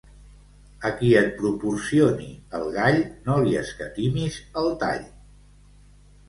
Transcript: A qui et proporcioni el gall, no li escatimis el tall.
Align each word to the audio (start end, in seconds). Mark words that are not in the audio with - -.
A 0.87 0.89
qui 1.01 1.09
et 1.17 1.27
proporcioni 1.41 2.29
el 2.61 2.65
gall, 2.77 2.97
no 3.29 3.37
li 3.45 3.53
escatimis 3.61 4.41
el 4.63 4.73
tall. 4.87 5.07